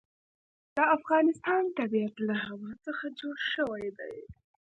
د 0.77 0.77
افغانستان 0.97 1.63
طبیعت 1.79 2.15
له 2.27 2.35
هوا 2.45 2.71
څخه 2.85 3.05
جوړ 3.19 3.37
شوی 3.53 3.85
دی. 3.99 4.15